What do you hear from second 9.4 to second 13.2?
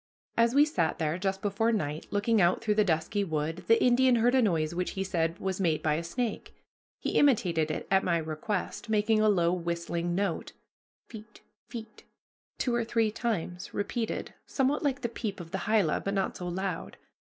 whistling note pheet pheet two or three